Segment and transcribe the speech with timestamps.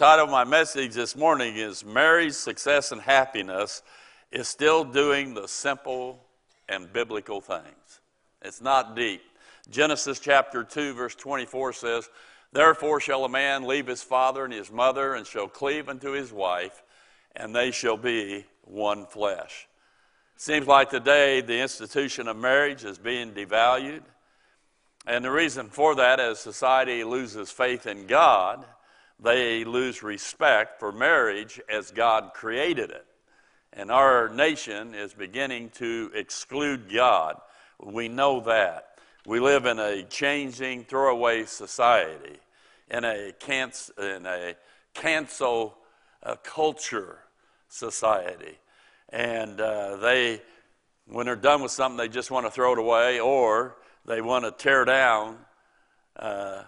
[0.00, 3.82] title of my message this morning is Marriage, Success, and Happiness
[4.32, 6.24] is Still Doing the Simple
[6.70, 8.00] and Biblical Things.
[8.40, 9.20] It's not deep.
[9.68, 12.08] Genesis chapter 2, verse 24 says,
[12.50, 16.32] Therefore shall a man leave his father and his mother, and shall cleave unto his
[16.32, 16.82] wife,
[17.36, 19.68] and they shall be one flesh.
[20.34, 24.04] Seems like today the institution of marriage is being devalued.
[25.06, 28.64] And the reason for that is society loses faith in God,
[29.22, 33.06] they lose respect for marriage as God created it.
[33.72, 37.36] And our nation is beginning to exclude God.
[37.80, 38.98] We know that.
[39.26, 42.38] We live in a changing, throwaway society,
[42.90, 44.54] in a, canc- in a
[44.94, 45.76] cancel
[46.22, 47.18] uh, culture
[47.68, 48.58] society.
[49.10, 50.40] And uh, they,
[51.06, 54.44] when they're done with something, they just want to throw it away, or they want
[54.46, 55.36] to tear down
[56.16, 56.62] uh,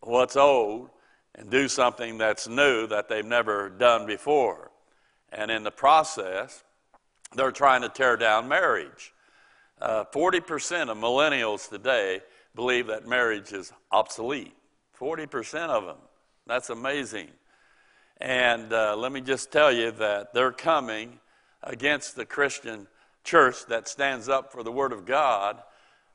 [0.00, 0.90] what's old
[1.34, 4.70] and do something that's new that they've never done before.
[5.32, 6.64] And in the process,
[7.34, 9.12] they're trying to tear down marriage.
[9.80, 12.20] Uh, 40% of millennials today
[12.54, 14.54] believe that marriage is obsolete.
[14.98, 15.96] 40% of them.
[16.46, 17.28] That's amazing.
[18.20, 21.20] And uh, let me just tell you that they're coming
[21.62, 22.86] against the Christian
[23.24, 25.62] church that stands up for the Word of God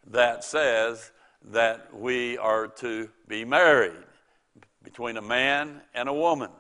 [0.07, 1.11] that says
[1.51, 4.03] that we are to be married
[4.85, 6.51] between a man and a woman.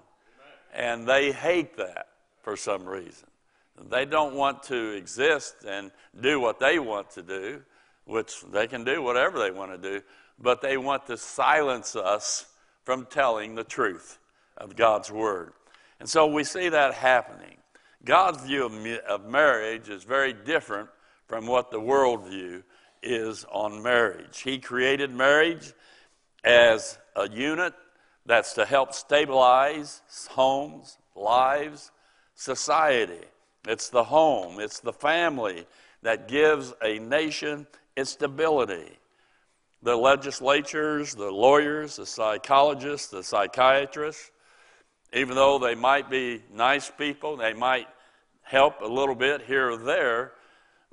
[0.73, 2.07] And they hate that
[2.41, 3.29] for some reason.
[3.89, 7.61] They don't want to exist and do what they want to do,
[8.05, 10.01] which they can do whatever they want to do,
[10.39, 12.47] but they want to silence us
[12.83, 14.19] from telling the truth
[14.57, 15.53] of God's Word.
[15.99, 17.57] And so we see that happening.
[18.03, 18.65] God's view
[19.07, 20.89] of marriage is very different
[21.27, 22.63] from what the world view
[23.01, 24.41] is on marriage.
[24.41, 25.73] He created marriage
[26.43, 27.73] as a unit
[28.25, 31.91] that's to help stabilize homes, lives,
[32.33, 33.25] society.
[33.67, 35.65] It's the home, it's the family
[36.01, 38.99] that gives a nation its stability.
[39.81, 44.31] The legislatures, the lawyers, the psychologists, the psychiatrists,
[45.13, 47.87] even though they might be nice people, they might
[48.41, 50.33] help a little bit here or there,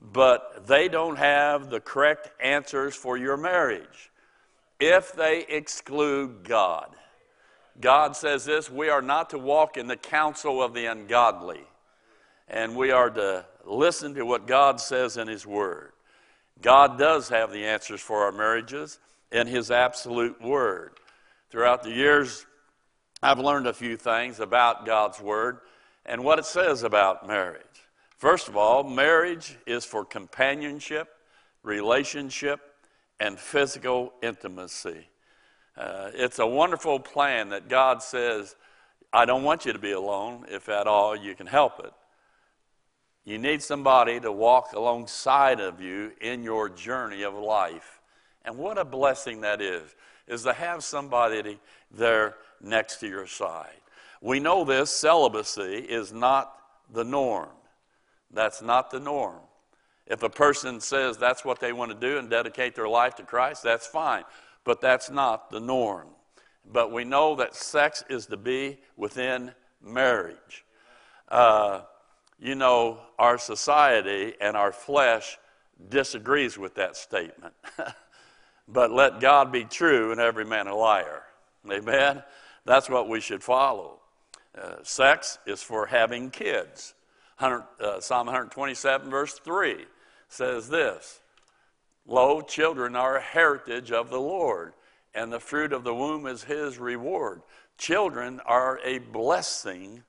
[0.00, 4.10] but they don't have the correct answers for your marriage
[4.80, 6.94] if they exclude God.
[7.80, 11.62] God says this we are not to walk in the counsel of the ungodly,
[12.48, 15.92] and we are to listen to what God says in His Word.
[16.60, 18.98] God does have the answers for our marriages
[19.30, 20.92] in His absolute Word.
[21.50, 22.46] Throughout the years,
[23.22, 25.60] I've learned a few things about God's Word
[26.04, 27.62] and what it says about marriage.
[28.18, 31.08] First of all, marriage is for companionship,
[31.62, 32.60] relationship,
[33.18, 35.08] and physical intimacy.
[35.76, 38.56] Uh, it's a wonderful plan that God says,
[39.12, 41.92] I don't want you to be alone if at all you can help it.
[43.24, 48.00] You need somebody to walk alongside of you in your journey of life.
[48.44, 49.94] And what a blessing that is,
[50.26, 51.60] is to have somebody
[51.90, 53.68] there next to your side.
[54.20, 56.54] We know this celibacy is not
[56.92, 57.48] the norm.
[58.32, 59.40] That's not the norm.
[60.06, 63.22] If a person says that's what they want to do and dedicate their life to
[63.22, 64.24] Christ, that's fine
[64.64, 66.08] but that's not the norm.
[66.70, 69.52] But we know that sex is to be within
[69.82, 70.64] marriage.
[71.28, 71.82] Uh,
[72.38, 75.38] you know, our society and our flesh
[75.88, 77.54] disagrees with that statement.
[78.68, 81.22] but let God be true and every man a liar.
[81.70, 82.22] Amen?
[82.64, 84.00] That's what we should follow.
[84.56, 86.94] Uh, sex is for having kids.
[87.40, 89.86] uh, Psalm 127, verse 3
[90.28, 91.21] says this
[92.06, 94.74] Lo, children are a heritage of the Lord,
[95.14, 97.42] and the fruit of the womb is his reward.
[97.78, 100.02] Children are a blessing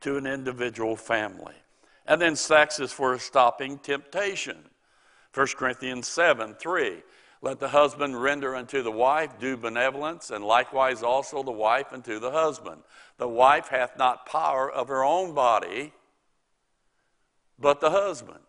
[0.00, 1.54] to an individual family.
[2.06, 4.58] And then sex is for stopping temptation.
[5.34, 7.02] 1 Corinthians 7 3.
[7.42, 12.18] Let the husband render unto the wife due benevolence, and likewise also the wife unto
[12.18, 12.80] the husband.
[13.18, 15.92] The wife hath not power of her own body,
[17.58, 18.40] but the husband.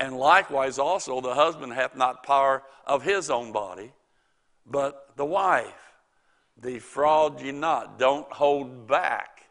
[0.00, 3.92] And likewise also the husband hath not power of his own body,
[4.64, 5.92] but the wife.
[6.58, 7.98] Defraud ye not.
[7.98, 9.42] Don't hold back.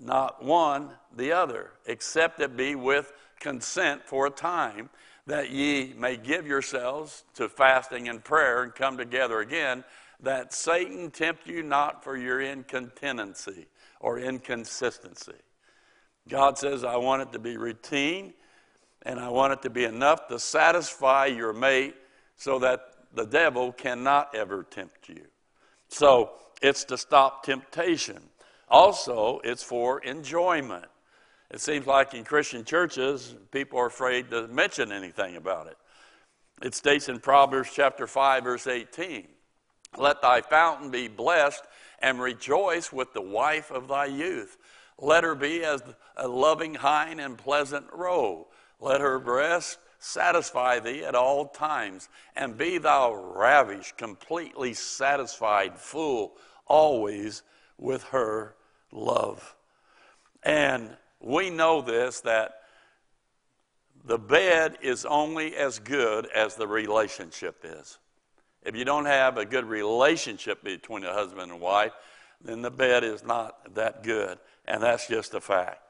[0.00, 4.88] Not one, the other, except it be with consent for a time,
[5.26, 9.82] that ye may give yourselves to fasting and prayer and come together again,
[10.20, 13.66] that Satan tempt you not for your incontinency
[13.98, 15.32] or inconsistency.
[16.28, 18.34] God says, I want it to be routine
[19.02, 21.94] and I want it to be enough to satisfy your mate
[22.36, 22.80] so that
[23.14, 25.24] the devil cannot ever tempt you.
[25.88, 26.32] So
[26.62, 28.20] it's to stop temptation.
[28.68, 30.86] Also, it's for enjoyment.
[31.50, 35.76] It seems like in Christian churches, people are afraid to mention anything about it.
[36.62, 39.26] It states in Proverbs chapter 5, verse 18
[39.98, 41.62] Let thy fountain be blessed
[41.98, 44.56] and rejoice with the wife of thy youth.
[44.98, 45.82] Let her be as
[46.16, 48.46] a loving hind and pleasant roe.
[48.80, 56.32] Let her breast satisfy thee at all times, and be thou ravished, completely satisfied, full
[56.66, 57.42] always
[57.76, 58.54] with her
[58.90, 59.54] love.
[60.42, 62.52] And we know this that
[64.04, 67.98] the bed is only as good as the relationship is.
[68.62, 71.92] If you don't have a good relationship between a husband and wife,
[72.42, 74.38] then the bed is not that good.
[74.66, 75.82] And that's just a fact.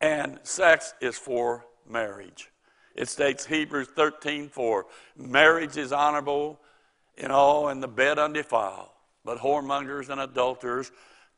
[0.00, 2.50] And sex is for marriage.
[2.94, 4.86] It states Hebrews 13 4
[5.16, 6.60] marriage is honorable
[7.16, 8.90] in all and the bed undefiled,
[9.24, 10.90] but whoremongers and adulterers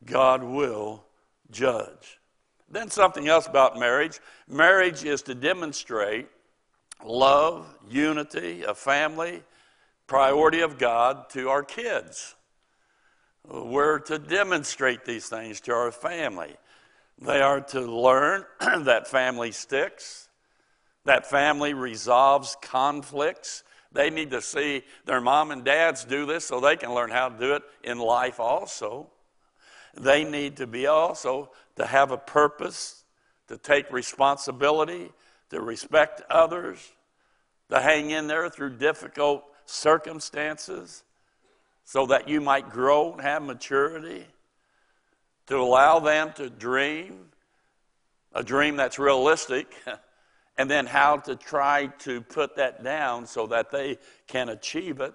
[0.03, 1.05] God will
[1.51, 2.19] judge.
[2.69, 6.27] Then something else about marriage marriage is to demonstrate
[7.03, 9.43] love, unity, a family,
[10.07, 12.35] priority of God to our kids.
[13.47, 16.55] We're to demonstrate these things to our family.
[17.19, 20.29] They are to learn that family sticks,
[21.05, 23.63] that family resolves conflicts.
[23.91, 27.29] They need to see their mom and dads do this so they can learn how
[27.29, 29.07] to do it in life also.
[29.95, 33.03] They need to be also to have a purpose,
[33.47, 35.11] to take responsibility,
[35.51, 36.91] to respect others,
[37.69, 41.03] to hang in there through difficult circumstances
[41.83, 44.25] so that you might grow and have maturity,
[45.47, 47.27] to allow them to dream,
[48.33, 49.71] a dream that's realistic,
[50.57, 53.97] and then how to try to put that down so that they
[54.27, 55.13] can achieve it,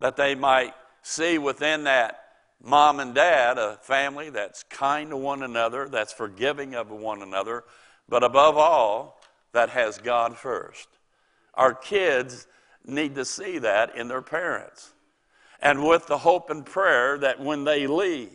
[0.00, 2.20] that they might see within that
[2.62, 7.64] mom and dad, a family that's kind to one another, that's forgiving of one another,
[8.08, 9.20] but above all,
[9.52, 10.88] that has God first.
[11.54, 12.46] Our kids
[12.84, 14.92] need to see that in their parents.
[15.60, 18.30] And with the hope and prayer that when they leave,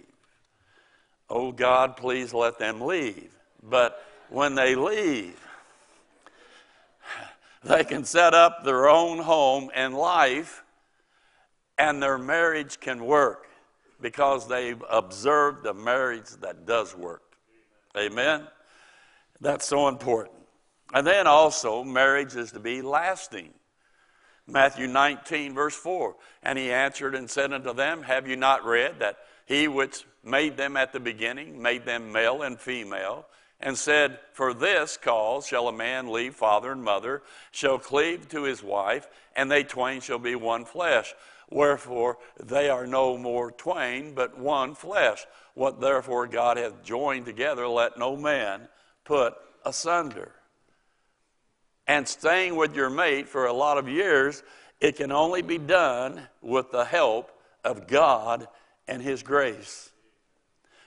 [1.30, 3.32] oh God, please let them leave.
[3.62, 5.40] But when they leave,
[7.64, 10.64] they can set up their own home and life,
[11.78, 13.48] and their marriage can work
[14.02, 17.38] because they've observed a marriage that does work.
[17.98, 18.48] Amen?
[19.40, 20.36] That's so important.
[20.94, 23.54] And then also, marriage is to be lasting.
[24.46, 26.16] Matthew 19, verse 4.
[26.44, 30.58] And he answered and said unto them, Have you not read that he which made
[30.58, 33.26] them at the beginning made them male and female?
[33.64, 38.44] And said, For this cause shall a man leave father and mother, shall cleave to
[38.44, 39.08] his wife,
[39.38, 41.16] and they twain shall be one flesh.
[41.50, 45.26] Wherefore they are no more twain, but one flesh.
[45.54, 48.68] What therefore God hath joined together, let no man
[49.06, 49.34] put
[49.64, 50.34] asunder.
[51.88, 54.44] And staying with your mate for a lot of years,
[54.82, 57.32] it can only be done with the help
[57.64, 58.46] of God
[58.90, 59.93] and His grace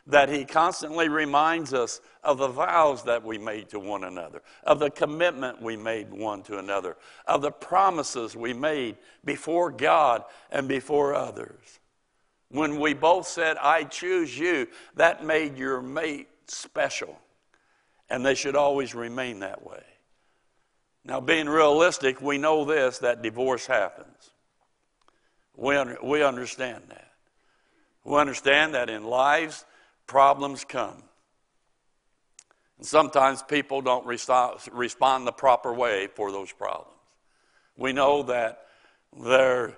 [0.06, 4.78] that He constantly reminds us of the vows that we made to one another, of
[4.78, 10.68] the commitment we made one to another, of the promises we made before God and
[10.68, 11.80] before others.
[12.50, 17.18] When we both said, I choose you, that made your mate special.
[18.08, 19.82] And they should always remain that way.
[21.04, 24.30] Now, being realistic, we know this that divorce happens.
[25.56, 27.10] We, un- we understand that.
[28.04, 29.64] We understand that in lives,
[30.06, 31.02] problems come.
[32.78, 36.92] And sometimes people don't respond the proper way for those problems.
[37.76, 38.66] We know that
[39.18, 39.76] there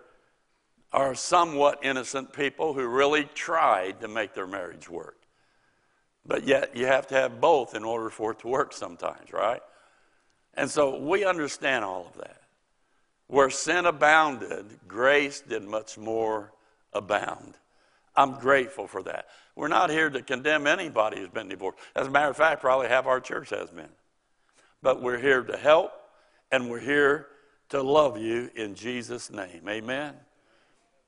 [0.93, 5.17] are somewhat innocent people who really tried to make their marriage work.
[6.27, 9.63] But yet, you have to have both in order for it to work sometimes, right?
[10.55, 12.41] And so we understand all of that.
[13.29, 16.53] Where sin abounded, grace did much more
[16.93, 17.55] abound.
[18.19, 19.27] I'm grateful for that.
[19.55, 21.79] We're not here to condemn anybody who's been divorced.
[21.95, 23.91] As a matter of fact, probably half our church has been.
[24.83, 25.93] But we're here to help
[26.51, 27.29] and we're here
[27.69, 29.69] to love you in Jesus' name.
[29.69, 30.15] Amen.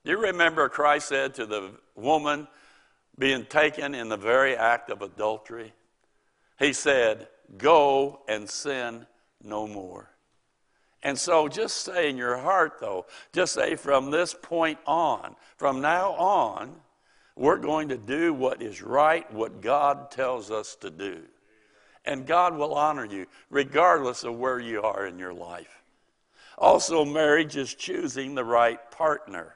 [0.04, 2.46] You remember Christ said to the woman
[3.18, 5.72] being taken in the very act of adultery?
[6.60, 7.26] He said,
[7.58, 9.04] Go and sin
[9.42, 10.10] no more.
[11.02, 15.80] And so just say in your heart, though, just say from this point on, from
[15.80, 16.76] now on,
[17.40, 21.22] we're going to do what is right, what God tells us to do.
[22.04, 25.82] And God will honor you regardless of where you are in your life.
[26.58, 29.54] Also, marriage is choosing the right partner.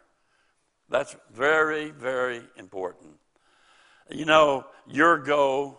[0.88, 3.16] That's very, very important.
[4.10, 5.78] You know, your goal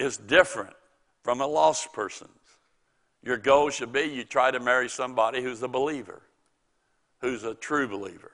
[0.00, 0.74] is different
[1.22, 2.30] from a lost person's.
[3.22, 6.22] Your goal should be you try to marry somebody who's a believer,
[7.20, 8.32] who's a true believer.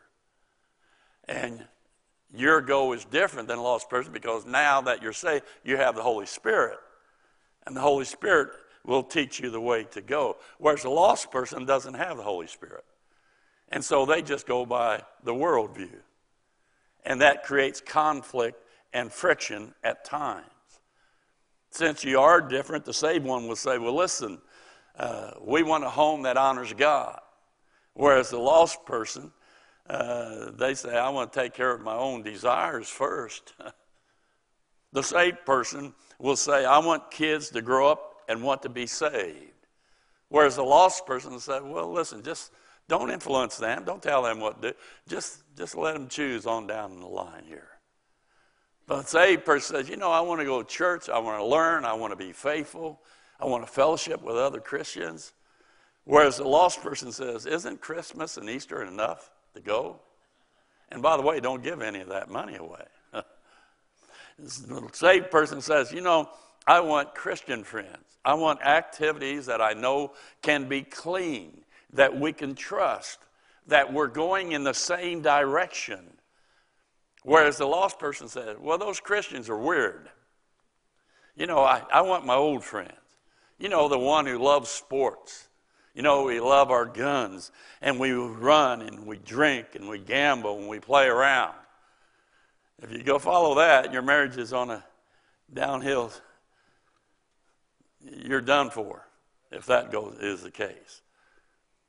[1.28, 1.66] And
[2.34, 5.94] your goal is different than a lost person because now that you're saved, you have
[5.94, 6.78] the Holy Spirit.
[7.66, 8.50] And the Holy Spirit
[8.84, 10.36] will teach you the way to go.
[10.58, 12.84] Whereas a lost person doesn't have the Holy Spirit.
[13.68, 15.98] And so they just go by the worldview.
[17.04, 20.44] And that creates conflict and friction at times.
[21.70, 24.38] Since you are different, the saved one will say, Well, listen,
[24.98, 27.20] uh, we want a home that honors God.
[27.94, 29.32] Whereas the lost person,
[29.88, 33.54] uh, they say, I want to take care of my own desires first.
[34.92, 38.86] the saved person will say, I want kids to grow up and want to be
[38.86, 39.52] saved.
[40.28, 42.50] Whereas the lost person said, Well, listen, just
[42.88, 43.84] don't influence them.
[43.84, 44.76] Don't tell them what to do.
[45.08, 47.68] Just, just let them choose on down the line here.
[48.86, 51.08] But the saved person says, You know, I want to go to church.
[51.08, 51.84] I want to learn.
[51.84, 53.00] I want to be faithful.
[53.38, 55.32] I want to fellowship with other Christians.
[56.04, 60.00] Whereas the lost person says, Isn't Christmas and Easter enough go?
[60.90, 62.84] And by the way, don't give any of that money away.
[64.38, 66.28] this little saved person says, You know,
[66.66, 68.18] I want Christian friends.
[68.24, 73.18] I want activities that I know can be clean, that we can trust,
[73.68, 76.04] that we're going in the same direction.
[77.22, 80.08] Whereas the lost person says, Well, those Christians are weird.
[81.36, 82.92] You know, I, I want my old friends.
[83.58, 85.48] You know, the one who loves sports.
[85.96, 87.50] You know, we love our guns
[87.80, 91.54] and we run and we drink and we gamble and we play around.
[92.82, 94.84] If you go follow that, your marriage is on a
[95.54, 96.12] downhill.
[98.02, 99.06] You're done for
[99.50, 101.00] if that goes, is the case.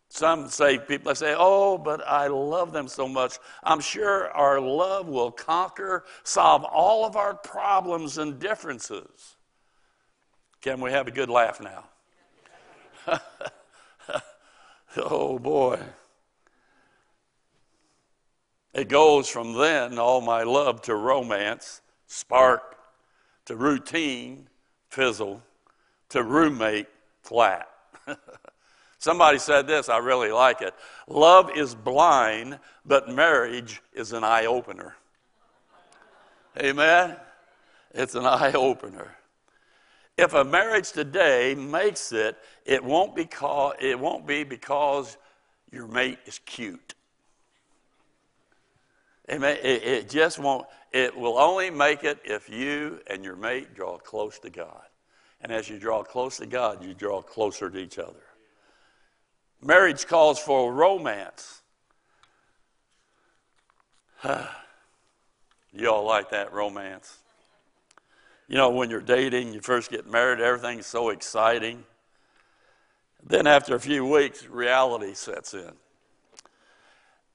[0.07, 3.39] Some say, people say, oh, but I love them so much.
[3.61, 9.35] I'm sure our love will conquer, solve all of our problems and differences.
[10.61, 11.83] Can we have a good laugh now?
[15.09, 15.79] oh boy.
[18.73, 22.77] It goes from then, all my love, to romance, spark,
[23.45, 24.47] to routine,
[24.89, 25.41] fizzle,
[26.09, 26.87] to roommate,
[27.23, 27.67] flat.
[28.99, 30.73] Somebody said this, I really like it.
[31.07, 34.95] Love is blind, but marriage is an eye opener.
[36.59, 37.15] Amen?
[37.93, 39.15] It's an eye opener.
[40.17, 45.17] If a marriage today makes it, it won't, because, it won't be because
[45.71, 46.95] your mate is cute.
[49.29, 50.65] It, may, it, it just won't.
[50.91, 54.83] It will only make it if you and your mate draw close to God.
[55.41, 58.23] And as you draw close to God, you draw closer to each other.
[59.61, 61.61] Marriage calls for romance.
[65.73, 67.17] you all like that romance?
[68.47, 71.83] You know, when you're dating, you first get married, everything's so exciting.
[73.23, 75.71] Then, after a few weeks, reality sets in.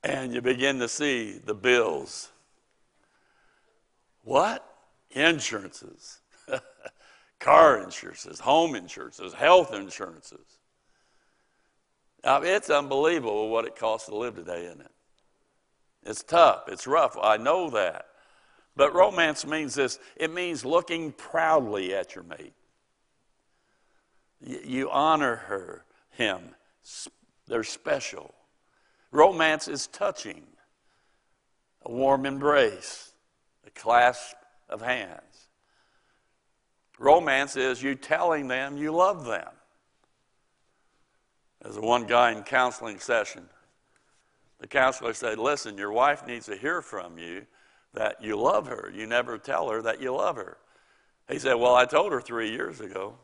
[0.02, 2.30] And you begin to see the bills.
[4.24, 4.66] What?
[5.10, 6.20] Insurances,
[7.38, 10.58] car insurances, home insurances, health insurances.
[12.24, 14.90] It's unbelievable what it costs to live today, isn't it?
[16.04, 17.18] It's tough, it's rough.
[17.20, 18.06] I know that.
[18.74, 22.54] But romance means this it means looking proudly at your mate.
[24.40, 26.54] You honor her, him.
[27.46, 28.34] They're special.
[29.10, 30.42] Romance is touching,
[31.84, 33.12] a warm embrace,
[33.66, 34.36] a clasp
[34.68, 35.48] of hands.
[36.98, 39.48] Romance is you telling them you love them.
[41.64, 43.48] As one guy in counseling session,
[44.58, 47.46] the counselor said, Listen, your wife needs to hear from you
[47.94, 48.90] that you love her.
[48.94, 50.56] You never tell her that you love her.
[51.28, 53.14] He said, Well, I told her three years ago.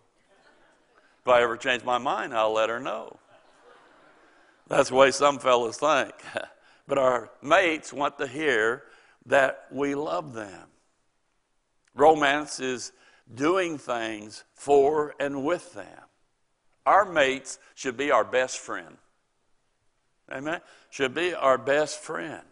[1.22, 3.18] If I ever change my mind, I'll let her know.
[4.68, 6.12] That's the way some fellas think.
[6.86, 8.84] but our mates want to hear
[9.26, 10.68] that we love them.
[11.94, 12.92] Romance is
[13.34, 16.00] doing things for and with them.
[16.86, 18.96] Our mates should be our best friend.
[20.30, 20.60] Amen?
[20.90, 22.42] Should be our best friend.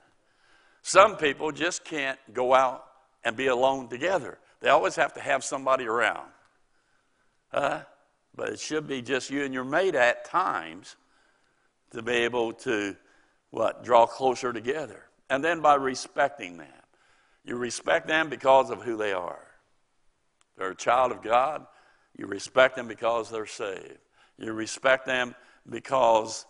[0.86, 2.84] Some people just can't go out
[3.24, 4.38] and be alone together.
[4.60, 6.28] They always have to have somebody around.
[7.52, 7.80] Uh,
[8.36, 10.94] but it should be just you and your mate at times
[11.90, 12.94] to be able to
[13.50, 15.02] what draw closer together.
[15.28, 16.68] And then by respecting them.
[17.44, 19.42] You respect them because of who they are.
[20.56, 21.66] They're a child of God.
[22.16, 23.98] You respect them because they're saved.
[24.38, 25.34] You respect them
[25.68, 26.46] because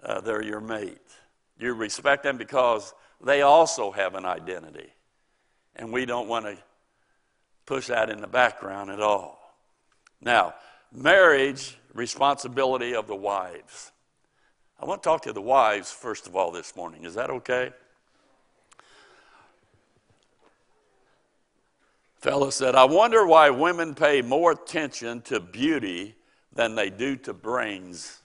[0.00, 1.00] uh, they're your mate.
[1.58, 4.88] You respect them because they also have an identity.
[5.76, 6.56] And we don't want to
[7.66, 9.38] push that in the background at all.
[10.20, 10.54] Now,
[10.92, 13.92] marriage, responsibility of the wives.
[14.80, 17.04] I want to talk to the wives first of all this morning.
[17.04, 17.72] Is that okay?
[22.16, 26.16] Fellow said, I wonder why women pay more attention to beauty
[26.52, 28.19] than they do to brains.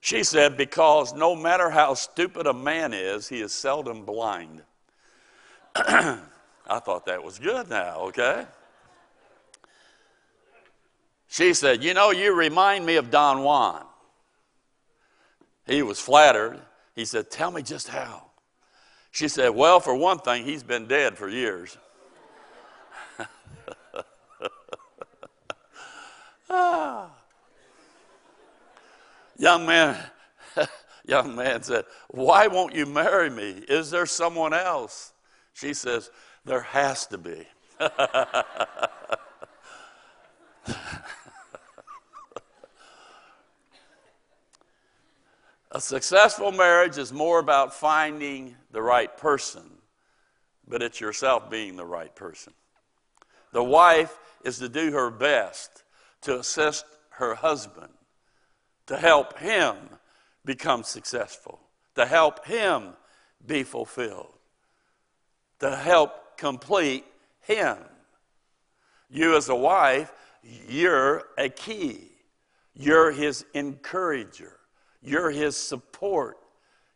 [0.00, 4.62] She said, Because no matter how stupid a man is, he is seldom blind.
[5.76, 6.18] I
[6.84, 8.46] thought that was good now, okay?
[11.28, 13.84] She said, You know, you remind me of Don Juan.
[15.66, 16.58] He was flattered.
[16.96, 18.24] He said, Tell me just how.
[19.10, 21.76] She said, Well, for one thing, he's been dead for years.
[26.50, 27.10] ah.
[29.40, 29.96] Young man,
[31.06, 33.62] young man said, Why won't you marry me?
[33.68, 35.14] Is there someone else?
[35.54, 36.10] She says,
[36.44, 37.46] There has to be.
[45.72, 49.62] A successful marriage is more about finding the right person,
[50.68, 52.52] but it's yourself being the right person.
[53.52, 55.84] The wife is to do her best
[56.22, 57.94] to assist her husband
[58.90, 59.76] to help him
[60.44, 61.60] become successful,
[61.94, 62.88] to help him
[63.46, 64.34] be fulfilled,
[65.60, 67.04] to help complete
[67.40, 67.76] him.
[69.08, 70.12] You, as a wife,
[70.68, 72.08] you're a key.
[72.74, 74.56] You're his encourager.
[75.00, 76.38] You're his support.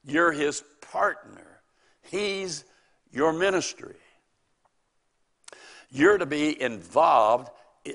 [0.05, 1.61] You're his partner.
[2.03, 2.65] He's
[3.13, 3.95] your ministry.
[5.93, 7.51] You're to be involved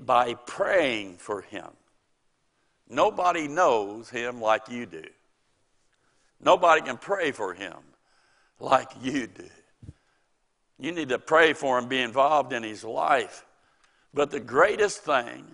[0.05, 1.67] by praying for him.
[2.89, 5.03] Nobody knows him like you do.
[6.41, 7.77] Nobody can pray for him
[8.59, 9.49] like you do.
[10.79, 13.45] You need to pray for him, be involved in his life.
[14.13, 15.45] But the greatest thing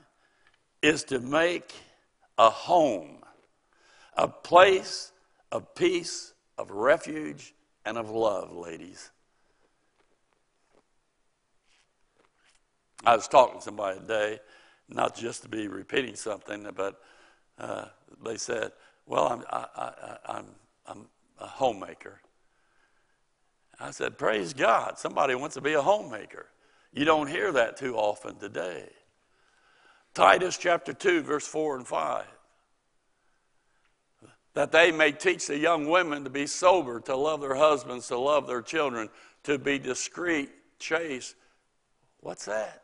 [0.81, 1.73] is to make
[2.37, 3.17] a home,
[4.15, 5.11] a place
[5.51, 7.53] of peace, of refuge,
[7.85, 9.11] and of love, ladies.
[13.05, 14.39] I was talking to somebody today,
[14.89, 17.01] not just to be repeating something, but
[17.59, 17.85] uh,
[18.23, 18.71] they said,
[19.05, 20.45] Well, I'm, I, I, I'm,
[20.87, 21.05] I'm
[21.39, 22.21] a homemaker.
[23.79, 24.97] I said, Praise God.
[24.97, 26.47] Somebody wants to be a homemaker.
[26.93, 28.89] You don't hear that too often today.
[30.13, 32.25] Titus chapter 2, verse 4 and 5.
[34.53, 38.17] That they may teach the young women to be sober, to love their husbands, to
[38.17, 39.09] love their children,
[39.43, 41.35] to be discreet, chaste.
[42.21, 42.83] What's that?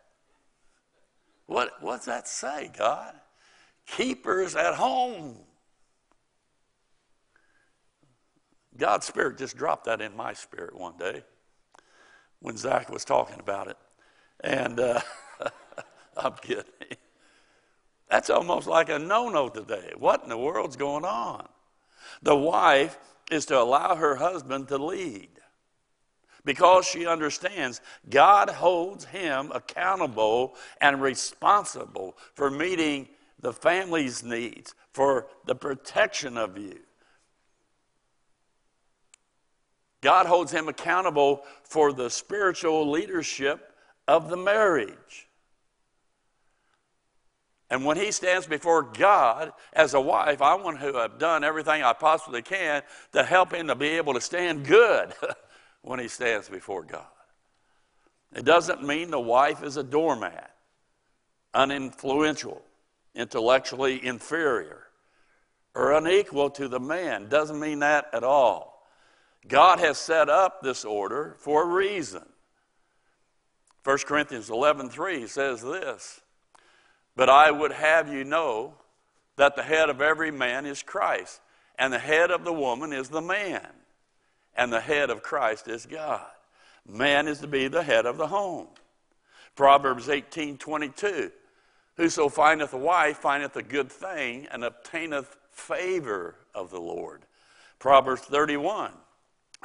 [1.45, 3.13] What, what's that say, God?
[3.87, 5.37] Keepers at home.
[8.77, 11.23] God's Spirit just dropped that in my spirit one day
[12.39, 13.77] when Zach was talking about it.
[14.43, 15.01] And uh,
[16.17, 16.65] I'm kidding.
[18.09, 19.93] That's almost like a no no today.
[19.97, 21.47] What in the world's going on?
[22.21, 22.97] The wife
[23.29, 25.29] is to allow her husband to lead
[26.43, 33.07] because she understands God holds him accountable and responsible for meeting
[33.41, 36.79] the family's needs, for the protection of you.
[40.01, 43.73] God holds him accountable for the spiritual leadership
[44.07, 45.27] of the marriage.
[47.69, 51.83] And when he stands before God as a wife, I want to have done everything
[51.83, 52.81] I possibly can
[53.13, 55.13] to help him to be able to stand good
[55.81, 57.05] when he stands before God.
[58.33, 60.53] It doesn't mean the wife is a doormat,
[61.53, 62.61] uninfluential
[63.15, 64.87] intellectually inferior
[65.73, 67.27] or unequal to the man.
[67.29, 68.87] Doesn't mean that at all.
[69.47, 72.25] God has set up this order for a reason.
[73.83, 76.21] 1 Corinthians 11:3 says this,
[77.15, 78.77] "But I would have you know
[79.37, 81.41] that the head of every man is Christ,
[81.79, 83.85] and the head of the woman is the man,
[84.53, 86.29] and the head of Christ is God."
[86.85, 88.69] Man is to be the head of the home.
[89.55, 91.31] Proverbs 18:22
[91.97, 97.23] Whoso findeth a wife findeth a good thing and obtaineth favor of the Lord.
[97.79, 98.91] Proverbs 31.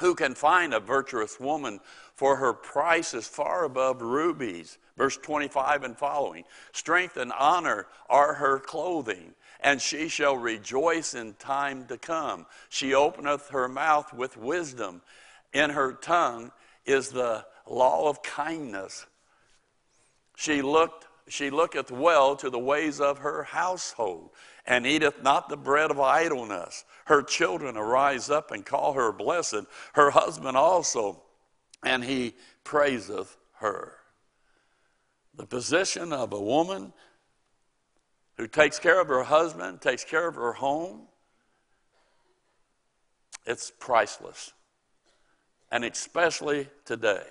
[0.01, 1.81] Who can find a virtuous woman?
[2.15, 4.79] For her price is far above rubies.
[4.97, 6.45] Verse 25 and following.
[6.73, 12.47] Strength and honor are her clothing, and she shall rejoice in time to come.
[12.69, 15.03] She openeth her mouth with wisdom.
[15.53, 16.53] In her tongue
[16.85, 19.07] is the law of kindness.
[20.37, 24.31] She looked she looketh well to the ways of her household,
[24.67, 26.85] and eateth not the bread of idleness.
[27.07, 31.23] Her children arise up and call her blessed, her husband also,
[31.83, 32.35] and he
[32.65, 33.95] praiseth her.
[35.35, 36.93] The position of a woman
[38.37, 41.03] who takes care of her husband, takes care of her home,
[43.45, 44.53] it's priceless.
[45.71, 47.25] And especially today.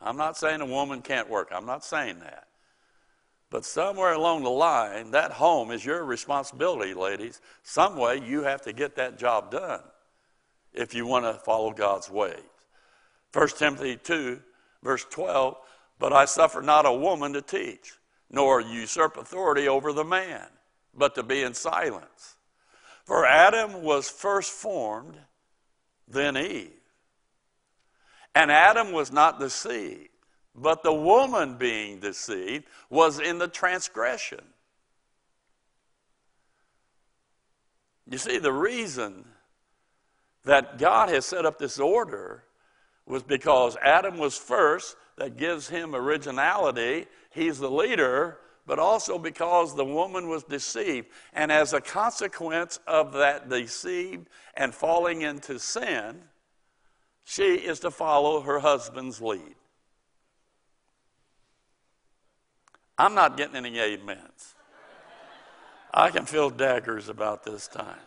[0.00, 2.48] I'm not saying a woman can't work, I'm not saying that.
[3.50, 7.40] But somewhere along the line, that home is your responsibility, ladies.
[7.62, 9.82] Some way you have to get that job done
[10.72, 12.40] if you want to follow God's ways.
[13.32, 14.40] 1 Timothy 2,
[14.82, 15.56] verse 12
[15.98, 17.92] But I suffer not a woman to teach,
[18.30, 20.46] nor usurp authority over the man,
[20.92, 22.36] but to be in silence.
[23.04, 25.18] For Adam was first formed,
[26.08, 26.70] then Eve.
[28.34, 30.08] And Adam was not deceived,
[30.54, 34.42] but the woman being deceived was in the transgression.
[38.08, 39.24] You see, the reason
[40.44, 42.44] that God has set up this order
[43.06, 47.06] was because Adam was first, that gives him originality.
[47.30, 51.08] He's the leader, but also because the woman was deceived.
[51.32, 56.22] And as a consequence of that deceived and falling into sin,
[57.24, 59.54] she is to follow her husband's lead.
[62.98, 64.54] I'm not getting any amens.
[65.92, 67.98] I can feel daggers about this time.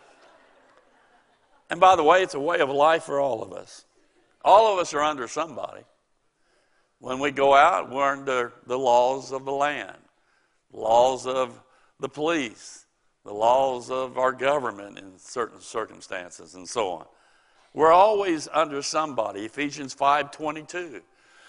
[1.70, 3.84] And by the way, it's a way of life for all of us.
[4.44, 5.82] All of us are under somebody.
[7.00, 9.98] When we go out, we're under the laws of the land,
[10.72, 11.60] laws of
[12.00, 12.86] the police,
[13.24, 17.06] the laws of our government in certain circumstances, and so on.
[17.74, 19.44] We're always under somebody.
[19.44, 21.02] Ephesians 5:22.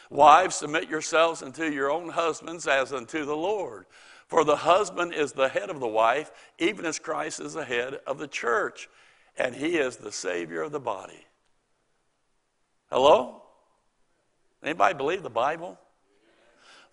[0.09, 3.85] Wives, submit yourselves unto your own husbands as unto the Lord.
[4.27, 7.99] For the husband is the head of the wife, even as Christ is the head
[8.05, 8.89] of the church,
[9.37, 11.25] and he is the savior of the body.
[12.91, 13.43] Hello?
[14.63, 15.79] Anybody believe the Bible?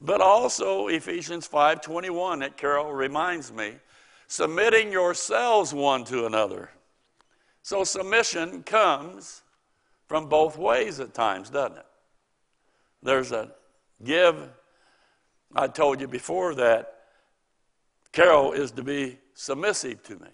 [0.01, 3.79] But also Ephesians 5:21 that Carol reminds me,
[4.29, 6.71] submitting yourselves one to another.
[7.63, 9.43] So submission comes
[10.07, 11.87] from both ways at times, doesn't it?
[13.03, 13.53] There's a
[14.05, 14.37] give.
[15.55, 16.95] I told you before that
[18.13, 20.31] Carol is to be submissive to me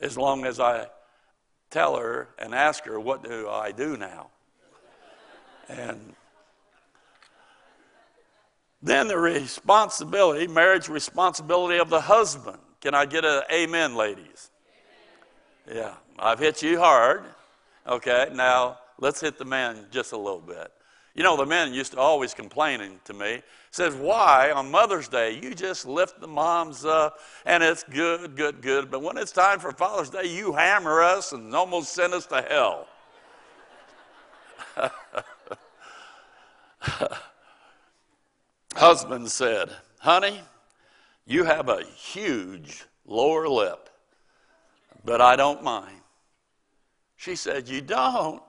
[0.00, 0.86] as long as I
[1.70, 4.28] tell her and ask her, What do I do now?
[5.68, 6.14] And
[8.82, 12.58] then the responsibility, marriage responsibility of the husband.
[12.80, 14.50] Can I get an amen, ladies?
[15.68, 15.78] Amen.
[15.78, 17.24] Yeah, I've hit you hard.
[17.86, 20.72] Okay, now let's hit the man just a little bit.
[21.16, 23.40] You know, the men used to always complaining to me.
[23.70, 28.60] Says, why on Mother's Day you just lift the moms up and it's good, good,
[28.60, 32.26] good, but when it's time for Father's Day, you hammer us and almost send us
[32.26, 32.86] to hell.
[38.74, 40.42] Husband said, Honey,
[41.26, 43.88] you have a huge lower lip,
[45.02, 45.96] but I don't mind.
[47.16, 48.42] She said, You don't?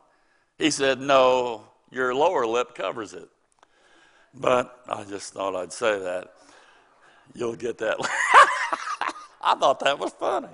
[0.58, 3.30] He said, No, your lower lip covers it.
[4.34, 6.34] But I just thought I'd say that.
[7.34, 7.97] You'll get that.
[9.41, 10.50] I thought that was funny.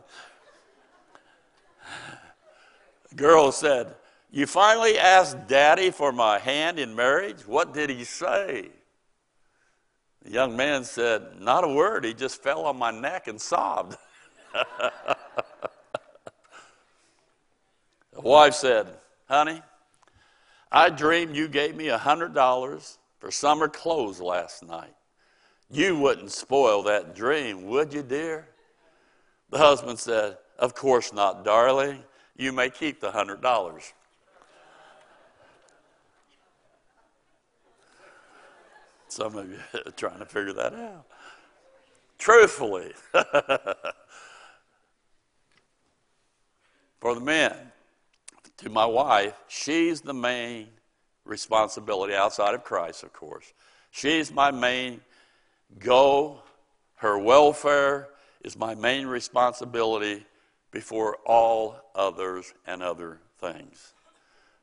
[3.10, 3.96] The girl said,
[4.32, 7.48] You finally asked daddy for my hand in marriage?
[7.48, 8.70] What did he say?
[10.24, 12.06] The young man said, Not a word.
[12.06, 13.98] He just fell on my neck and sobbed.
[14.54, 15.18] the
[18.22, 18.88] wife said,
[19.28, 19.62] Honey,
[20.74, 24.96] I dreamed you gave me a $100 for summer clothes last night.
[25.70, 28.48] You wouldn't spoil that dream, would you, dear?
[29.52, 32.04] The husband said, Of course not, darling.
[32.36, 33.94] You may keep the $100.
[39.10, 41.06] Some of you are trying to figure that out.
[42.18, 42.94] Truthfully,
[47.00, 47.56] for the men,
[48.64, 50.68] to my wife, she's the main
[51.26, 53.54] responsibility outside of Christ, of course.
[53.92, 55.02] She's my main
[55.80, 56.42] go.
[56.96, 58.10] Her welfare
[58.44, 60.26] is my main responsibility
[60.72, 63.94] before all others and other things.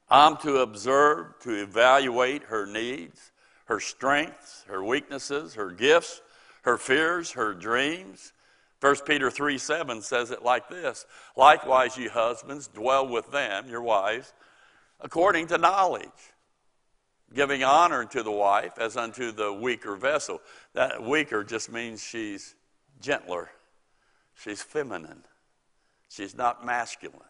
[0.08, 3.30] I'm to observe, to evaluate her needs,
[3.66, 6.20] her strengths, her weaknesses, her gifts,
[6.62, 8.32] her fears, her dreams,
[8.80, 13.82] 1 Peter 3 7 says it like this Likewise, you husbands, dwell with them, your
[13.82, 14.32] wives,
[15.00, 16.08] according to knowledge,
[17.34, 20.40] giving honor to the wife as unto the weaker vessel.
[20.74, 22.54] That weaker just means she's
[23.00, 23.50] gentler,
[24.34, 25.24] she's feminine,
[26.08, 27.20] she's not masculine.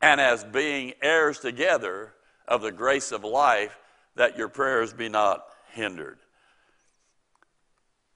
[0.00, 2.14] And as being heirs together
[2.46, 3.78] of the grace of life,
[4.14, 6.18] that your prayers be not hindered.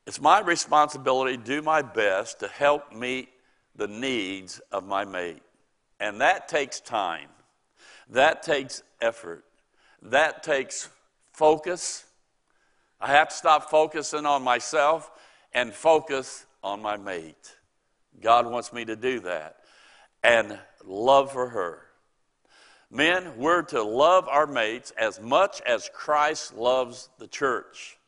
[0.07, 3.29] It's my responsibility to do my best to help meet
[3.77, 5.43] the needs of my mate.
[6.01, 7.29] And that takes time,
[8.11, 9.45] that takes effort,
[10.03, 10.89] that takes
[11.33, 12.05] focus.
[13.01, 15.11] I have to stop focusing on myself
[15.53, 17.57] and focus on my mate.
[18.21, 19.57] God wants me to do that.
[20.25, 21.83] And love for her.
[22.91, 27.99] Men, we're to love our mates as much as Christ loves the church.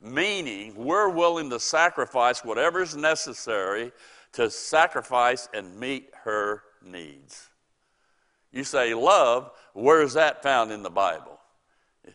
[0.00, 3.92] Meaning, we're willing to sacrifice whatever is necessary
[4.32, 7.50] to sacrifice and meet her needs.
[8.52, 11.40] You say love, where is that found in the Bible?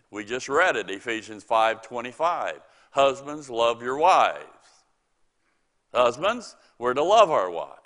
[0.09, 2.61] We just read it, Ephesians 5:25.
[2.91, 4.85] Husbands, love your wives.
[5.93, 7.79] Husbands, we're to love our wives.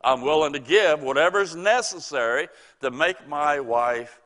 [0.00, 2.48] I'm willing to give whatever's necessary
[2.80, 4.20] to make my wife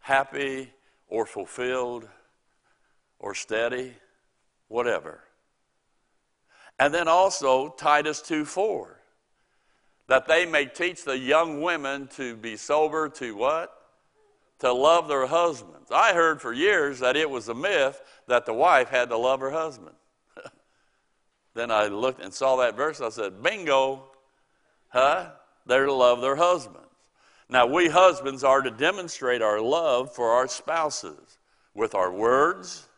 [0.00, 0.72] happy
[1.08, 2.08] or fulfilled
[3.20, 3.92] or steady,
[4.68, 5.20] whatever.
[6.78, 8.98] And then also Titus 2 4,
[10.08, 13.72] that they may teach the young women to be sober, to what?
[14.60, 15.90] To love their husbands.
[15.90, 19.40] I heard for years that it was a myth that the wife had to love
[19.40, 19.94] her husband.
[21.54, 23.00] then I looked and saw that verse.
[23.00, 24.04] I said, bingo,
[24.88, 25.30] huh?
[25.66, 26.86] They're to love their husbands.
[27.48, 31.38] Now, we husbands are to demonstrate our love for our spouses
[31.74, 32.88] with our words.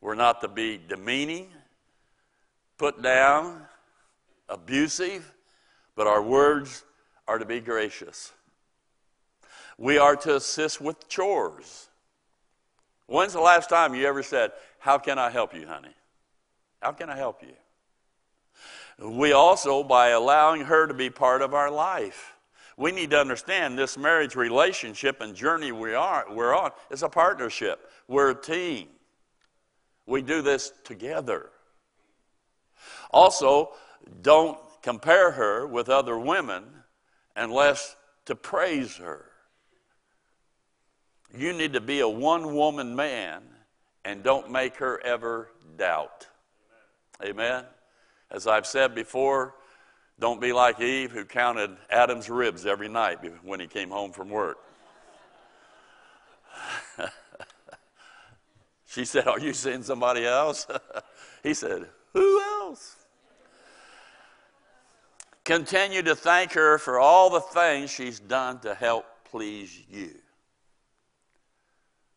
[0.00, 1.48] We're not to be demeaning
[2.78, 3.66] put down,
[4.48, 5.34] abusive,
[5.96, 6.84] but our words
[7.26, 8.32] are to be gracious.
[9.76, 11.88] We are to assist with chores.
[13.06, 15.94] When's the last time you ever said, How can I help you, honey?
[16.80, 19.08] How can I help you?
[19.08, 22.34] We also, by allowing her to be part of our life,
[22.76, 27.08] we need to understand this marriage relationship and journey we are, we're on is a
[27.08, 27.90] partnership.
[28.06, 28.88] We're a team.
[30.08, 31.50] We do this together.
[33.10, 33.72] Also,
[34.22, 36.64] don't compare her with other women
[37.36, 37.94] unless
[38.24, 39.26] to praise her.
[41.36, 43.42] You need to be a one woman man
[44.02, 46.26] and don't make her ever doubt.
[47.22, 47.64] Amen.
[48.30, 49.56] As I've said before,
[50.18, 54.30] don't be like Eve who counted Adam's ribs every night when he came home from
[54.30, 54.58] work.
[58.88, 60.66] She said, Are you seeing somebody else?
[61.42, 62.96] he said, Who else?
[65.44, 70.14] Continue to thank her for all the things she's done to help please you.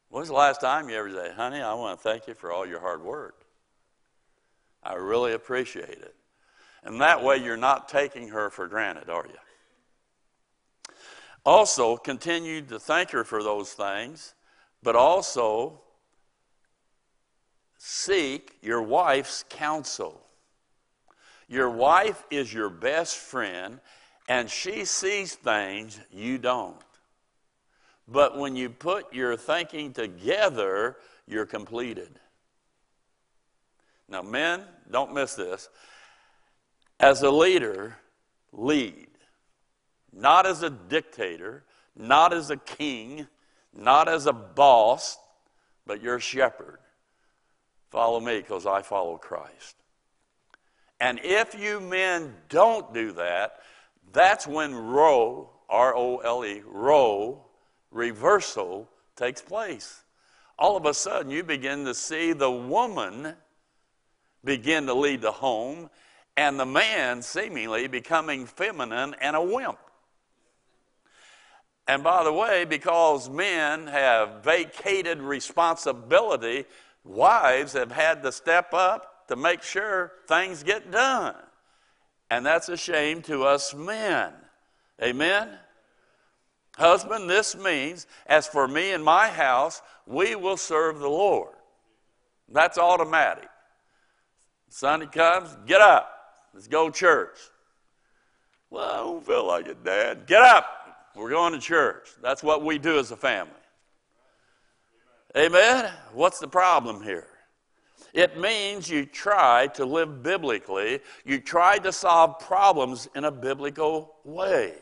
[0.09, 2.65] When's the last time you ever said, honey, I want to thank you for all
[2.65, 3.45] your hard work?
[4.83, 6.15] I really appreciate it.
[6.83, 10.93] And that way you're not taking her for granted, are you?
[11.45, 14.33] Also, continue to thank her for those things,
[14.83, 15.81] but also
[17.83, 20.21] seek your wife's counsel.
[21.47, 23.79] Your wife is your best friend,
[24.29, 26.77] and she sees things you don't.
[28.07, 32.19] But when you put your thinking together, you're completed.
[34.07, 35.67] Now, men, don't miss this.
[36.99, 37.97] As a leader,
[38.51, 39.07] lead.
[40.13, 41.63] Not as a dictator,
[41.95, 43.25] not as a king,
[43.73, 45.17] not as a boss,
[45.87, 46.77] but you're shepherd.
[47.91, 49.75] Follow me because I follow Christ.
[50.99, 53.59] And if you men don't do that,
[54.13, 56.63] that's when row, R O L E,
[57.91, 60.03] reversal takes place.
[60.57, 63.35] All of a sudden, you begin to see the woman
[64.43, 65.89] begin to lead the home,
[66.37, 69.77] and the man seemingly becoming feminine and a wimp.
[71.87, 76.65] And by the way, because men have vacated responsibility,
[77.03, 81.35] wives have had to step up to make sure things get done.
[82.29, 84.33] And that's a shame to us men.
[85.01, 85.49] Amen?
[86.77, 91.53] Husband, this means, as for me and my house, we will serve the Lord.
[92.49, 93.49] That's automatic.
[94.69, 96.09] Sunday comes, get up.
[96.53, 97.37] Let's go church.
[98.69, 100.25] Well, I don't feel like it, Dad.
[100.27, 100.65] Get up.
[101.15, 102.07] We're going to church.
[102.21, 103.51] That's what we do as a family.
[105.35, 105.91] Amen?
[106.13, 107.27] What's the problem here?
[108.13, 110.99] It means you try to live biblically.
[111.23, 114.73] You try to solve problems in a biblical way.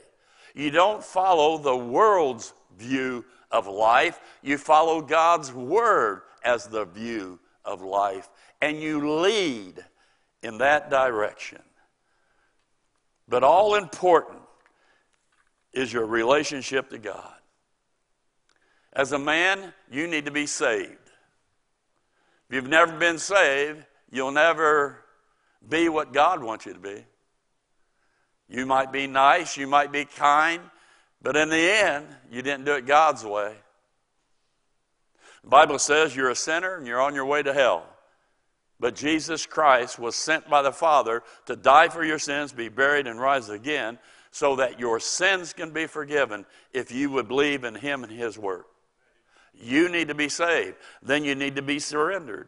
[0.56, 4.20] You don't follow the world's view of life.
[4.42, 8.30] You follow God's word as the view of life,
[8.62, 9.86] and you lead
[10.42, 11.62] in that direction.
[13.28, 14.40] But all important
[15.74, 17.36] is your relationship to God.
[18.94, 20.96] As a man, you need to be saved.
[22.50, 25.04] If you've never been saved, you'll never
[25.68, 27.06] be what God wants you to be.
[28.48, 30.62] You might be nice, you might be kind,
[31.22, 33.54] but in the end, you didn't do it God's way.
[35.44, 37.86] The Bible says you're a sinner and you're on your way to hell.
[38.80, 43.08] But Jesus Christ was sent by the Father to die for your sins, be buried,
[43.08, 44.00] and rise again,
[44.32, 48.38] so that your sins can be forgiven if you would believe in Him and His
[48.38, 48.68] work.
[49.60, 50.78] You need to be saved.
[51.02, 52.48] Then you need to be surrendered.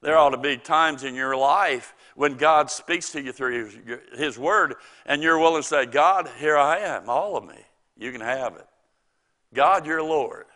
[0.00, 3.70] There ought to be times in your life when God speaks to you through
[4.16, 7.58] His, Word and you're willing to say, God, here I am, all of me.
[7.96, 8.66] You can have it.
[9.52, 10.46] God, you're Lord.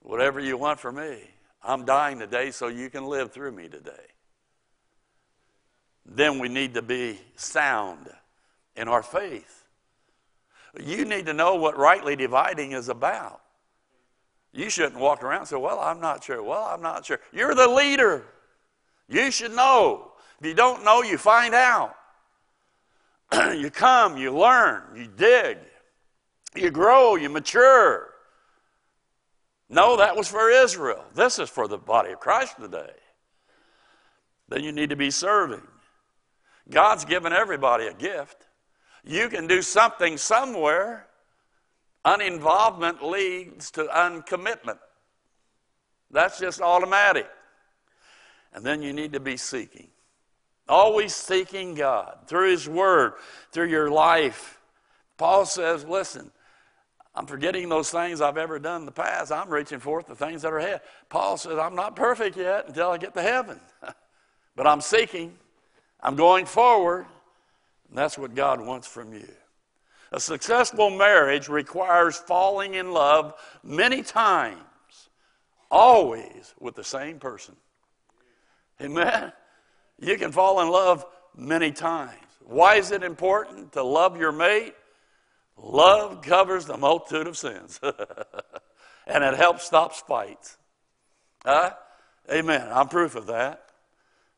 [0.00, 1.18] Whatever you want from me.
[1.62, 3.92] I'm dying today so you can live through me today.
[6.06, 8.08] Then we need to be sound
[8.74, 9.66] in our faith.
[10.82, 13.42] You need to know what rightly dividing is about.
[14.58, 16.42] You shouldn't walk around and say, Well, I'm not sure.
[16.42, 17.20] Well, I'm not sure.
[17.32, 18.24] You're the leader.
[19.08, 20.10] You should know.
[20.40, 21.94] If you don't know, you find out.
[23.32, 25.58] you come, you learn, you dig,
[26.56, 28.08] you grow, you mature.
[29.68, 31.04] No, that was for Israel.
[31.14, 32.90] This is for the body of Christ today.
[34.48, 35.62] Then you need to be serving.
[36.68, 38.48] God's given everybody a gift.
[39.04, 41.07] You can do something somewhere.
[42.04, 44.78] Uninvolvement leads to uncommitment.
[46.10, 47.28] That's just automatic.
[48.52, 49.88] And then you need to be seeking.
[50.68, 53.14] Always seeking God through His Word,
[53.52, 54.60] through your life.
[55.16, 56.30] Paul says, listen,
[57.14, 59.32] I'm forgetting those things I've ever done in the past.
[59.32, 60.82] I'm reaching forth the things that are ahead.
[61.08, 63.58] Paul says, I'm not perfect yet until I get to heaven.
[64.56, 65.36] but I'm seeking,
[66.00, 67.06] I'm going forward.
[67.88, 69.28] And that's what God wants from you.
[70.12, 74.58] A successful marriage requires falling in love many times,
[75.70, 77.56] always with the same person.
[78.80, 79.32] Amen?
[79.98, 81.04] You can fall in love
[81.36, 82.14] many times.
[82.44, 84.74] Why is it important to love your mate?
[85.56, 87.80] Love covers the multitude of sins,
[89.06, 90.56] and it helps stop fights.
[91.44, 91.72] Huh?
[92.32, 92.68] Amen.
[92.72, 93.64] I'm proof of that.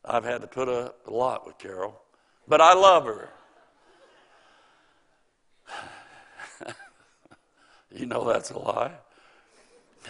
[0.03, 2.01] I've had to put up a lot with Carol,
[2.47, 3.29] but I love her.
[7.93, 8.91] You know that's a lie.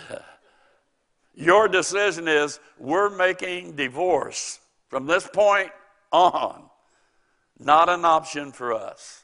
[1.36, 5.72] Your decision is we're making divorce from this point
[6.12, 6.63] on
[7.63, 9.24] not an option for us.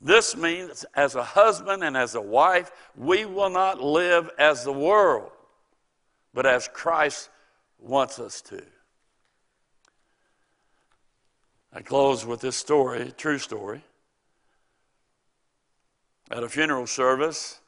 [0.00, 4.72] This means, as a husband and as a wife, we will not live as the
[4.72, 5.32] world,
[6.32, 7.30] but as Christ
[7.80, 8.62] wants us to.
[11.72, 13.82] I close with this story, true story.
[16.30, 17.60] At a funeral service,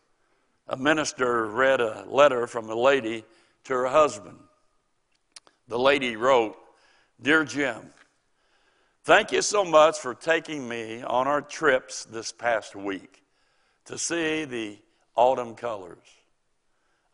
[0.69, 3.25] a minister read a letter from a lady
[3.65, 4.39] to her husband.
[5.69, 6.57] The lady wrote,
[7.23, 7.93] Dear Jim,
[9.03, 13.23] Thank you so much for taking me on our trips this past week
[13.87, 14.79] to see the
[15.17, 16.07] autumn colors.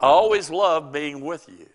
[0.00, 1.68] I always love being with you.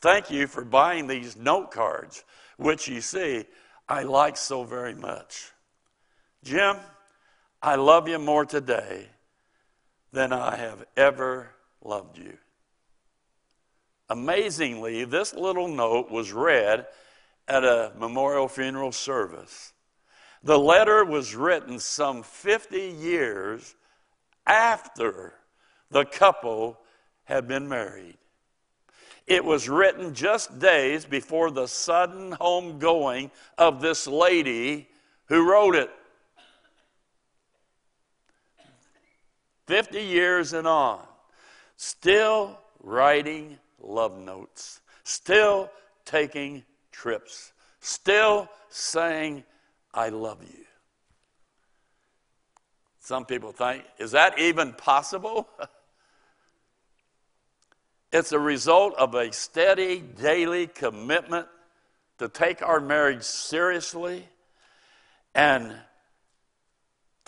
[0.00, 2.24] Thank you for buying these note cards,
[2.56, 3.44] which you see
[3.88, 5.52] I like so very much.
[6.42, 6.76] Jim,
[7.62, 9.06] I love you more today
[10.12, 11.50] than I have ever
[11.82, 12.38] loved you.
[14.08, 16.86] Amazingly, this little note was read
[17.46, 19.72] at a memorial funeral service.
[20.42, 23.74] The letter was written some 50 years
[24.46, 25.34] after
[25.90, 26.78] the couple
[27.24, 28.16] had been married.
[29.26, 34.88] It was written just days before the sudden homegoing of this lady
[35.26, 35.90] who wrote it.
[39.70, 40.98] 50 years and on,
[41.76, 45.70] still writing love notes, still
[46.04, 49.44] taking trips, still saying,
[49.94, 50.64] I love you.
[52.98, 55.48] Some people think, is that even possible?
[58.12, 61.46] it's a result of a steady daily commitment
[62.18, 64.26] to take our marriage seriously
[65.32, 65.76] and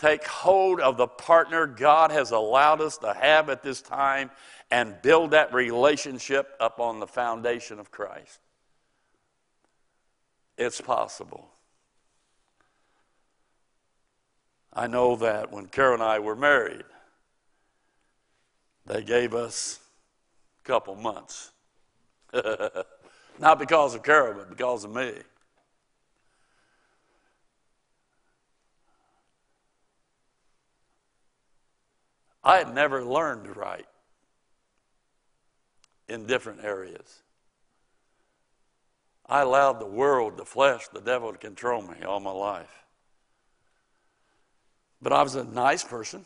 [0.03, 4.31] take hold of the partner God has allowed us to have at this time
[4.69, 8.39] and build that relationship up on the foundation of Christ.
[10.57, 11.47] It's possible.
[14.73, 16.83] I know that when Carol and I were married,
[18.85, 19.79] they gave us
[20.63, 21.51] a couple months.
[23.39, 25.13] Not because of Carol, but because of me.
[32.43, 33.87] I had never learned to write
[36.09, 37.21] in different areas.
[39.25, 42.83] I allowed the world, the flesh, the devil to control me all my life.
[45.01, 46.25] But I was a nice person.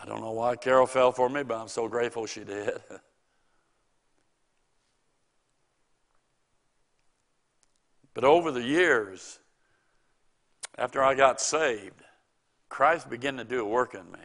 [0.00, 2.72] I don't know why Carol fell for me, but I'm so grateful she did.
[8.14, 9.38] but over the years,
[10.78, 12.02] after I got saved,
[12.70, 14.18] Christ began to do a work in me.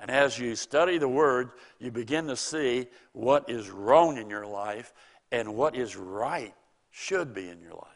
[0.00, 4.46] And as you study the Word, you begin to see what is wrong in your
[4.46, 4.92] life
[5.30, 6.54] and what is right
[6.90, 7.86] should be in your life.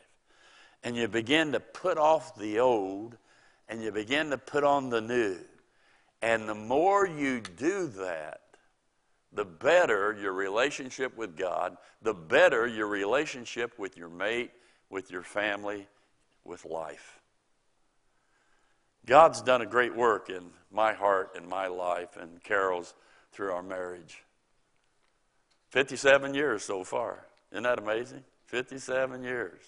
[0.85, 3.17] And you begin to put off the old
[3.69, 5.39] and you begin to put on the new.
[6.23, 8.43] And the more you do that,
[9.33, 14.53] the better your relationship with God, the better your relationship with your mate,
[14.91, 15.89] with your family,
[16.45, 17.21] with life.
[19.07, 22.95] God's done a great work in my heart and my life and Carol's
[23.33, 24.25] through our marriage.
[25.71, 27.27] 57 years so far.
[27.53, 28.25] Isn't that amazing?
[28.47, 29.61] 57 years.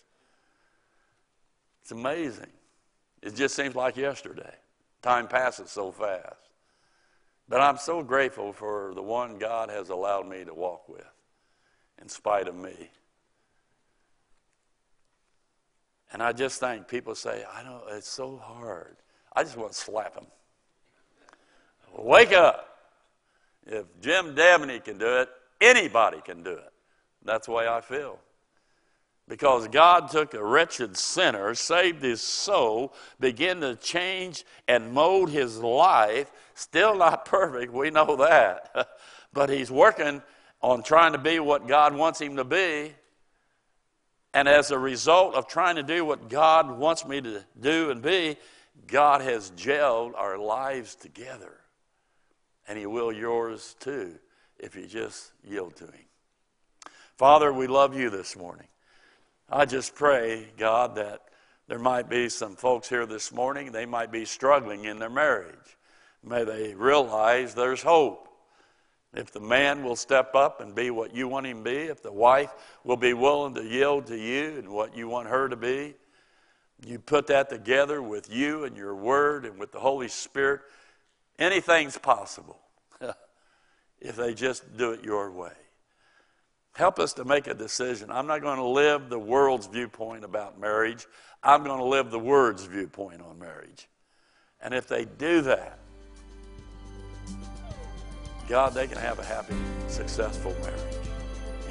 [1.82, 2.50] It's amazing.
[3.22, 4.54] It just seems like yesterday.
[5.02, 6.50] Time passes so fast.
[7.48, 11.04] But I'm so grateful for the one God has allowed me to walk with
[12.00, 12.90] in spite of me.
[16.12, 18.96] And I just think people say, I know it's so hard.
[19.34, 20.26] I just want to slap him.
[21.96, 22.64] Wake up.
[23.66, 25.28] If Jim Dabney can do it,
[25.60, 26.72] anybody can do it.
[27.24, 28.18] That's the way I feel.
[29.28, 35.58] Because God took a wretched sinner, saved his soul, began to change and mold his
[35.58, 36.30] life.
[36.54, 38.88] Still not perfect, we know that.
[39.32, 40.22] but he's working
[40.62, 42.94] on trying to be what God wants him to be.
[44.32, 48.00] And as a result of trying to do what God wants me to do and
[48.00, 48.36] be,
[48.86, 51.54] God has gelled our lives together.
[52.66, 54.14] And He will yours too
[54.58, 56.04] if you just yield to Him.
[57.16, 58.68] Father, we love you this morning.
[59.50, 61.22] I just pray, God, that
[61.66, 65.76] there might be some folks here this morning, they might be struggling in their marriage.
[66.22, 68.28] May they realize there's hope.
[69.14, 72.02] If the man will step up and be what you want him to be, if
[72.02, 72.52] the wife
[72.84, 75.94] will be willing to yield to you and what you want her to be,
[76.86, 80.60] you put that together with you and your word and with the Holy Spirit,
[81.38, 82.58] anything's possible
[84.00, 85.52] if they just do it your way.
[86.74, 88.10] Help us to make a decision.
[88.10, 91.06] I'm not going to live the world's viewpoint about marriage.
[91.42, 93.88] I'm going to live the Word's viewpoint on marriage.
[94.60, 95.78] And if they do that,
[98.48, 99.54] God, they can have a happy,
[99.88, 100.96] successful marriage.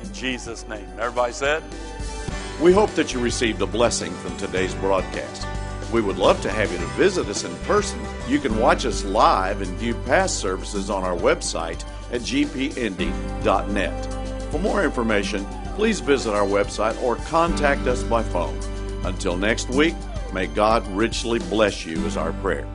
[0.02, 0.88] In Jesus' name.
[1.00, 1.64] Everybody said?
[2.60, 5.48] We hope that you received a blessing from today's broadcast.
[5.92, 8.00] We would love to have you to visit us in person.
[8.28, 14.14] You can watch us live and view past services on our website at gpindy.net.
[14.52, 15.46] For more information,
[15.76, 18.60] please visit our website or contact us by phone.
[19.06, 19.94] Until next week,
[20.34, 22.68] may God richly bless you, is our prayer.